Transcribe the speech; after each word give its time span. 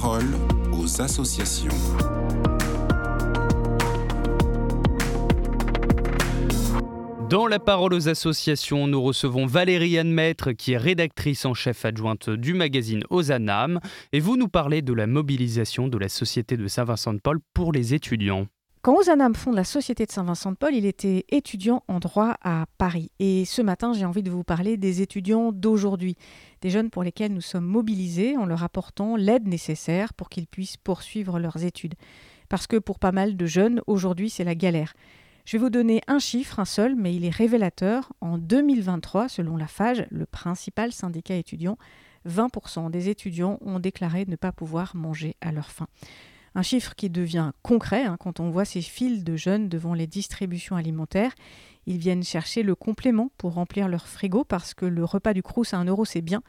parole 0.00 0.24
aux 0.72 1.02
associations. 1.02 1.68
Dans 7.28 7.46
la 7.46 7.58
parole 7.58 7.92
aux 7.92 8.08
associations, 8.08 8.86
nous 8.86 9.02
recevons 9.02 9.44
Valérie 9.44 9.98
Anne 9.98 10.10
Maître, 10.10 10.52
qui 10.52 10.72
est 10.72 10.78
rédactrice 10.78 11.44
en 11.44 11.52
chef 11.52 11.84
adjointe 11.84 12.30
du 12.30 12.54
magazine 12.54 13.02
Ozanam, 13.10 13.80
et 14.14 14.20
vous 14.20 14.38
nous 14.38 14.48
parlez 14.48 14.80
de 14.80 14.94
la 14.94 15.06
mobilisation 15.06 15.88
de 15.88 15.98
la 15.98 16.08
Société 16.08 16.56
de 16.56 16.68
Saint-Vincent-de-Paul 16.68 17.40
pour 17.52 17.70
les 17.70 17.92
étudiants. 17.92 18.46
Quand 18.82 18.96
Ozanam 18.96 19.36
fonde 19.36 19.54
la 19.54 19.62
Société 19.62 20.06
de 20.06 20.10
Saint-Vincent-de-Paul, 20.10 20.74
il 20.74 20.86
était 20.86 21.24
étudiant 21.28 21.84
en 21.86 22.00
droit 22.00 22.36
à 22.42 22.66
Paris. 22.78 23.12
Et 23.20 23.44
ce 23.44 23.62
matin, 23.62 23.92
j'ai 23.92 24.04
envie 24.04 24.24
de 24.24 24.30
vous 24.30 24.42
parler 24.42 24.76
des 24.76 25.02
étudiants 25.02 25.52
d'aujourd'hui, 25.52 26.16
des 26.62 26.70
jeunes 26.70 26.90
pour 26.90 27.04
lesquels 27.04 27.32
nous 27.32 27.40
sommes 27.40 27.64
mobilisés 27.64 28.36
en 28.36 28.44
leur 28.44 28.64
apportant 28.64 29.14
l'aide 29.14 29.46
nécessaire 29.46 30.12
pour 30.14 30.28
qu'ils 30.28 30.48
puissent 30.48 30.78
poursuivre 30.78 31.38
leurs 31.38 31.62
études. 31.62 31.94
Parce 32.48 32.66
que 32.66 32.76
pour 32.76 32.98
pas 32.98 33.12
mal 33.12 33.36
de 33.36 33.46
jeunes, 33.46 33.82
aujourd'hui, 33.86 34.30
c'est 34.30 34.42
la 34.42 34.56
galère. 34.56 34.94
Je 35.44 35.56
vais 35.56 35.62
vous 35.62 35.70
donner 35.70 36.00
un 36.08 36.18
chiffre, 36.18 36.58
un 36.58 36.64
seul, 36.64 36.96
mais 36.96 37.14
il 37.14 37.24
est 37.24 37.30
révélateur. 37.30 38.12
En 38.20 38.36
2023, 38.36 39.28
selon 39.28 39.56
la 39.56 39.68
FAGE, 39.68 40.06
le 40.10 40.26
principal 40.26 40.90
syndicat 40.90 41.36
étudiant, 41.36 41.78
20% 42.28 42.90
des 42.90 43.10
étudiants 43.10 43.58
ont 43.60 43.78
déclaré 43.78 44.24
ne 44.26 44.34
pas 44.34 44.50
pouvoir 44.50 44.96
manger 44.96 45.36
à 45.40 45.52
leur 45.52 45.70
faim. 45.70 45.86
Un 46.54 46.62
chiffre 46.62 46.94
qui 46.94 47.08
devient 47.08 47.52
concret 47.62 48.04
hein, 48.04 48.16
quand 48.18 48.40
on 48.40 48.50
voit 48.50 48.64
ces 48.64 48.82
files 48.82 49.24
de 49.24 49.36
jeunes 49.36 49.68
devant 49.68 49.94
les 49.94 50.06
distributions 50.06 50.76
alimentaires. 50.76 51.32
Ils 51.86 51.98
viennent 51.98 52.22
chercher 52.22 52.62
le 52.62 52.74
complément 52.74 53.30
pour 53.38 53.54
remplir 53.54 53.88
leur 53.88 54.06
frigo 54.06 54.44
parce 54.44 54.72
que 54.72 54.86
le 54.86 55.04
repas 55.04 55.34
du 55.34 55.42
Crous 55.42 55.74
à 55.74 55.78
1 55.78 55.86
euro 55.86 56.04
c'est 56.04 56.20
bien, 56.20 56.42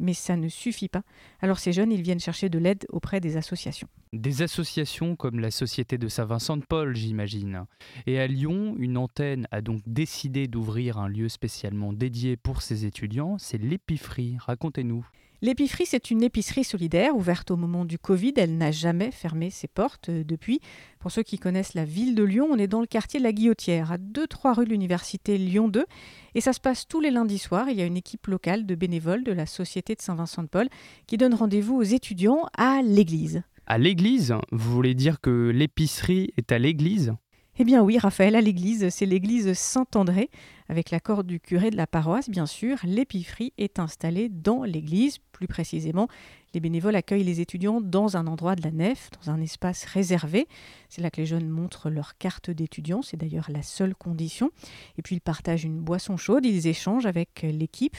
mais 0.00 0.14
ça 0.14 0.36
ne 0.36 0.48
suffit 0.48 0.88
pas. 0.88 1.02
Alors 1.40 1.58
ces 1.58 1.72
jeunes, 1.72 1.92
ils 1.92 2.02
viennent 2.02 2.20
chercher 2.20 2.48
de 2.48 2.58
l'aide 2.58 2.86
auprès 2.88 3.20
des 3.20 3.36
associations. 3.36 3.88
Des 4.12 4.42
associations 4.42 5.14
comme 5.14 5.38
la 5.38 5.52
Société 5.52 5.96
de 5.96 6.08
Saint-Vincent-de-Paul, 6.08 6.96
j'imagine. 6.96 7.66
Et 8.06 8.18
à 8.18 8.26
Lyon, 8.26 8.74
une 8.78 8.96
antenne 8.96 9.46
a 9.52 9.60
donc 9.60 9.82
décidé 9.86 10.48
d'ouvrir 10.48 10.98
un 10.98 11.08
lieu 11.08 11.28
spécialement 11.28 11.92
dédié 11.92 12.36
pour 12.36 12.62
ces 12.62 12.84
étudiants, 12.86 13.38
c'est 13.38 13.58
l'épicerie. 13.58 14.36
Racontez-nous. 14.40 15.06
L'épicerie, 15.42 15.86
c'est 15.86 16.10
une 16.10 16.22
épicerie 16.22 16.64
solidaire 16.64 17.16
ouverte 17.16 17.50
au 17.50 17.56
moment 17.56 17.86
du 17.86 17.98
Covid. 17.98 18.34
Elle 18.36 18.58
n'a 18.58 18.72
jamais 18.72 19.10
fermé 19.10 19.48
ses 19.48 19.68
portes 19.68 20.10
euh, 20.10 20.22
depuis. 20.22 20.60
Pour 20.98 21.10
ceux 21.10 21.22
qui 21.22 21.38
connaissent 21.38 21.72
la 21.72 21.86
ville 21.86 22.14
de 22.14 22.22
Lyon, 22.22 22.48
on 22.50 22.58
est 22.58 22.66
dans 22.66 22.82
le 22.82 22.86
quartier 22.86 23.20
de 23.20 23.24
la 23.24 23.32
Guillotière, 23.32 23.90
à 23.90 23.96
2-3 23.96 24.54
rue 24.54 24.64
de 24.66 24.70
l'Université 24.70 25.38
Lyon 25.38 25.68
2. 25.68 25.86
Et 26.34 26.42
ça 26.42 26.52
se 26.52 26.60
passe 26.60 26.86
tous 26.86 27.00
les 27.00 27.10
lundis 27.10 27.38
soirs. 27.38 27.70
Il 27.70 27.78
y 27.78 27.80
a 27.80 27.86
une 27.86 27.96
équipe 27.96 28.26
locale 28.26 28.66
de 28.66 28.74
bénévoles 28.74 29.24
de 29.24 29.32
la 29.32 29.46
Société 29.46 29.94
de 29.94 30.02
Saint-Vincent-de-Paul 30.02 30.68
qui 31.06 31.16
donne 31.16 31.32
rendez-vous 31.32 31.76
aux 31.76 31.82
étudiants 31.82 32.44
à 32.58 32.82
l'église. 32.82 33.42
À 33.66 33.78
l'église? 33.78 34.34
Vous 34.52 34.72
voulez 34.72 34.94
dire 34.94 35.22
que 35.22 35.48
l'épicerie 35.48 36.34
est 36.36 36.52
à 36.52 36.58
l'église? 36.58 37.14
Eh 37.58 37.64
bien 37.64 37.82
oui, 37.82 37.98
Raphaël, 37.98 38.36
à 38.36 38.40
l'église, 38.40 38.88
c'est 38.90 39.06
l'église 39.06 39.52
Saint-André. 39.52 40.30
Avec 40.68 40.90
l'accord 40.90 41.24
du 41.24 41.40
curé 41.40 41.70
de 41.70 41.76
la 41.76 41.88
paroisse, 41.88 42.30
bien 42.30 42.46
sûr, 42.46 42.78
l'épicerie 42.84 43.52
est 43.58 43.80
installée 43.80 44.28
dans 44.28 44.62
l'église. 44.62 45.18
Plus 45.32 45.48
précisément, 45.48 46.06
les 46.54 46.60
bénévoles 46.60 46.94
accueillent 46.94 47.24
les 47.24 47.40
étudiants 47.40 47.80
dans 47.80 48.16
un 48.16 48.28
endroit 48.28 48.54
de 48.54 48.62
la 48.62 48.70
nef, 48.70 49.10
dans 49.20 49.32
un 49.32 49.40
espace 49.40 49.84
réservé. 49.84 50.46
C'est 50.88 51.02
là 51.02 51.10
que 51.10 51.20
les 51.20 51.26
jeunes 51.26 51.48
montrent 51.48 51.90
leur 51.90 52.16
carte 52.16 52.50
d'étudiant, 52.50 53.02
c'est 53.02 53.16
d'ailleurs 53.16 53.50
la 53.50 53.62
seule 53.62 53.94
condition. 53.94 54.50
Et 54.96 55.02
puis 55.02 55.16
ils 55.16 55.20
partagent 55.20 55.64
une 55.64 55.80
boisson 55.80 56.16
chaude, 56.16 56.46
ils 56.46 56.68
échangent 56.68 57.06
avec 57.06 57.42
l'équipe. 57.42 57.96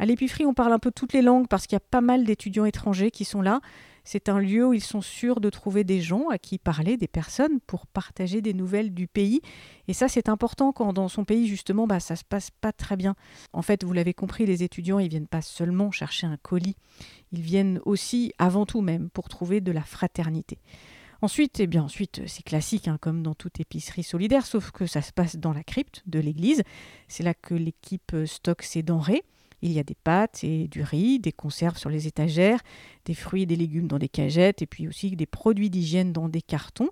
À 0.00 0.06
l'épicerie, 0.06 0.46
on 0.46 0.54
parle 0.54 0.72
un 0.72 0.78
peu 0.78 0.90
toutes 0.90 1.12
les 1.12 1.22
langues 1.22 1.46
parce 1.46 1.66
qu'il 1.66 1.76
y 1.76 1.76
a 1.76 1.80
pas 1.80 2.00
mal 2.00 2.24
d'étudiants 2.24 2.64
étrangers 2.64 3.10
qui 3.10 3.24
sont 3.24 3.42
là. 3.42 3.60
C'est 4.04 4.28
un 4.28 4.38
lieu 4.38 4.66
où 4.66 4.72
ils 4.72 4.82
sont 4.82 5.00
sûrs 5.00 5.40
de 5.40 5.50
trouver 5.50 5.84
des 5.84 6.00
gens 6.00 6.28
à 6.28 6.38
qui 6.38 6.58
parler, 6.58 6.96
des 6.96 7.08
personnes 7.08 7.60
pour 7.66 7.86
partager 7.86 8.40
des 8.40 8.54
nouvelles 8.54 8.92
du 8.92 9.06
pays. 9.06 9.40
Et 9.88 9.92
ça, 9.92 10.08
c'est 10.08 10.28
important 10.28 10.72
quand 10.72 10.92
dans 10.92 11.08
son 11.08 11.24
pays, 11.24 11.46
justement, 11.46 11.86
bah, 11.86 12.00
ça 12.00 12.16
se 12.16 12.24
passe 12.24 12.50
pas 12.50 12.72
très 12.72 12.96
bien. 12.96 13.14
En 13.52 13.62
fait, 13.62 13.84
vous 13.84 13.92
l'avez 13.92 14.14
compris, 14.14 14.46
les 14.46 14.62
étudiants, 14.62 14.98
ils 14.98 15.08
viennent 15.08 15.26
pas 15.26 15.42
seulement 15.42 15.90
chercher 15.90 16.26
un 16.26 16.36
colis. 16.36 16.76
Ils 17.32 17.42
viennent 17.42 17.80
aussi, 17.84 18.32
avant 18.38 18.66
tout 18.66 18.80
même, 18.80 19.10
pour 19.10 19.28
trouver 19.28 19.60
de 19.60 19.72
la 19.72 19.82
fraternité. 19.82 20.58
Ensuite, 21.22 21.60
eh 21.60 21.66
bien 21.66 21.82
ensuite, 21.82 22.22
c'est 22.26 22.42
classique, 22.42 22.88
hein, 22.88 22.96
comme 22.98 23.22
dans 23.22 23.34
toute 23.34 23.60
épicerie 23.60 24.02
solidaire, 24.02 24.46
sauf 24.46 24.70
que 24.70 24.86
ça 24.86 25.02
se 25.02 25.12
passe 25.12 25.36
dans 25.36 25.52
la 25.52 25.62
crypte 25.62 26.02
de 26.06 26.18
l'église. 26.18 26.62
C'est 27.08 27.22
là 27.22 27.34
que 27.34 27.54
l'équipe 27.54 28.16
stocke 28.24 28.62
ses 28.62 28.82
denrées. 28.82 29.22
Il 29.62 29.72
y 29.72 29.78
a 29.78 29.82
des 29.82 29.94
pâtes 29.94 30.44
et 30.44 30.68
du 30.68 30.82
riz, 30.82 31.18
des 31.18 31.32
conserves 31.32 31.78
sur 31.78 31.90
les 31.90 32.06
étagères, 32.06 32.60
des 33.04 33.14
fruits 33.14 33.42
et 33.42 33.46
des 33.46 33.56
légumes 33.56 33.88
dans 33.88 33.98
des 33.98 34.08
cagettes 34.08 34.62
et 34.62 34.66
puis 34.66 34.88
aussi 34.88 35.16
des 35.16 35.26
produits 35.26 35.70
d'hygiène 35.70 36.12
dans 36.12 36.28
des 36.28 36.42
cartons. 36.42 36.88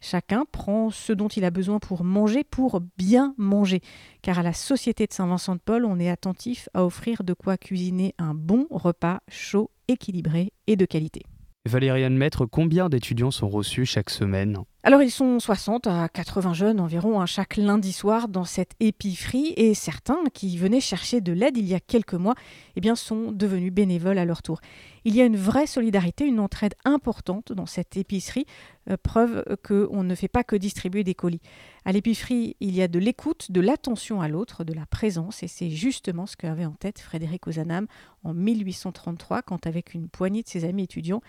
Chacun 0.00 0.44
prend 0.50 0.90
ce 0.90 1.12
dont 1.12 1.28
il 1.28 1.44
a 1.44 1.50
besoin 1.50 1.80
pour 1.80 2.04
manger, 2.04 2.44
pour 2.44 2.80
bien 2.96 3.34
manger. 3.36 3.80
Car 4.22 4.38
à 4.38 4.42
la 4.42 4.52
Société 4.52 5.06
de 5.06 5.12
Saint-Vincent-de-Paul, 5.12 5.84
on 5.84 5.98
est 5.98 6.08
attentif 6.08 6.68
à 6.74 6.84
offrir 6.84 7.24
de 7.24 7.32
quoi 7.32 7.56
cuisiner 7.56 8.14
un 8.18 8.34
bon 8.34 8.66
repas 8.70 9.20
chaud, 9.28 9.70
équilibré 9.88 10.52
et 10.66 10.76
de 10.76 10.84
qualité. 10.84 11.22
Valériane 11.66 12.16
Maître, 12.16 12.46
combien 12.46 12.88
d'étudiants 12.88 13.30
sont 13.30 13.48
reçus 13.48 13.86
chaque 13.86 14.10
semaine? 14.10 14.58
Alors 14.88 15.02
ils 15.02 15.10
sont 15.10 15.38
60 15.38 15.86
à 15.86 16.08
80 16.08 16.54
jeunes 16.54 16.80
environ 16.80 17.26
chaque 17.26 17.58
lundi 17.58 17.92
soir 17.92 18.26
dans 18.26 18.46
cette 18.46 18.72
épicerie 18.80 19.52
et 19.58 19.74
certains 19.74 20.24
qui 20.32 20.56
venaient 20.56 20.80
chercher 20.80 21.20
de 21.20 21.30
l'aide 21.30 21.58
il 21.58 21.68
y 21.68 21.74
a 21.74 21.78
quelques 21.78 22.14
mois 22.14 22.34
eh 22.74 22.80
bien, 22.80 22.94
sont 22.94 23.32
devenus 23.32 23.72
bénévoles 23.72 24.18
à 24.18 24.24
leur 24.24 24.40
tour. 24.40 24.60
Il 25.04 25.16
y 25.16 25.20
a 25.20 25.24
une 25.24 25.36
vraie 25.36 25.66
solidarité, 25.66 26.24
une 26.24 26.38
entraide 26.38 26.74
importante 26.84 27.52
dans 27.52 27.66
cette 27.66 27.96
épicerie, 27.96 28.46
euh, 28.88 28.96
preuve 29.02 29.44
qu'on 29.66 30.04
ne 30.04 30.14
fait 30.14 30.28
pas 30.28 30.44
que 30.44 30.54
distribuer 30.54 31.02
des 31.02 31.14
colis. 31.14 31.40
À 31.84 31.92
l'épicerie, 31.92 32.56
il 32.60 32.76
y 32.76 32.82
a 32.82 32.88
de 32.88 32.98
l'écoute, 32.98 33.50
de 33.50 33.60
l'attention 33.60 34.20
à 34.20 34.28
l'autre, 34.28 34.62
de 34.62 34.72
la 34.72 34.86
présence, 34.86 35.42
et 35.42 35.48
c'est 35.48 35.70
justement 35.70 36.26
ce 36.26 36.36
qu'avait 36.36 36.66
en 36.66 36.72
tête 36.72 37.00
Frédéric 37.00 37.46
Ozanam 37.46 37.86
en 38.22 38.34
1833, 38.34 39.42
quand 39.42 39.66
avec 39.66 39.94
une 39.94 40.08
poignée 40.08 40.42
de 40.42 40.48
ses 40.48 40.64
amis 40.64 40.84
étudiants, 40.84 41.22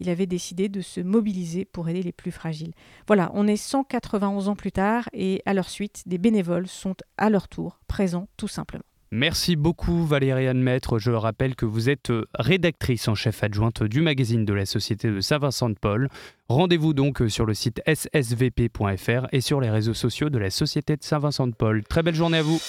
il 0.00 0.08
avait 0.08 0.26
décidé 0.26 0.68
de 0.68 0.80
se 0.80 1.00
mobiliser 1.00 1.64
pour 1.64 1.88
aider 1.88 2.02
les 2.02 2.12
plus 2.12 2.32
fragiles. 2.32 2.72
Voilà, 3.06 3.30
on 3.34 3.46
est 3.46 3.56
191 3.56 4.48
ans 4.48 4.56
plus 4.56 4.72
tard, 4.72 5.08
et 5.12 5.42
à 5.46 5.54
leur 5.54 5.68
suite, 5.68 6.02
des 6.06 6.18
bénévoles 6.18 6.68
sont 6.68 6.94
à 7.18 7.30
leur 7.30 7.48
tour 7.48 7.78
présents 7.86 8.28
tout 8.36 8.48
simplement. 8.48 8.84
Merci 9.16 9.54
beaucoup 9.54 10.04
Valériane 10.04 10.60
Maître. 10.60 10.98
Je 10.98 11.12
rappelle 11.12 11.54
que 11.54 11.66
vous 11.66 11.88
êtes 11.88 12.10
euh, 12.10 12.26
rédactrice 12.36 13.06
en 13.06 13.14
chef 13.14 13.44
adjointe 13.44 13.84
du 13.84 14.00
magazine 14.00 14.44
de 14.44 14.52
la 14.52 14.66
Société 14.66 15.08
de 15.08 15.20
Saint-Vincent-de-Paul. 15.20 16.08
Rendez-vous 16.48 16.94
donc 16.94 17.22
euh, 17.22 17.28
sur 17.28 17.46
le 17.46 17.54
site 17.54 17.80
ssvp.fr 17.86 19.28
et 19.30 19.40
sur 19.40 19.60
les 19.60 19.70
réseaux 19.70 19.94
sociaux 19.94 20.30
de 20.30 20.38
la 20.38 20.50
Société 20.50 20.96
de 20.96 21.04
Saint-Vincent-de-Paul. 21.04 21.84
Très 21.84 22.02
belle 22.02 22.16
journée 22.16 22.38
à 22.38 22.42
vous. 22.42 22.60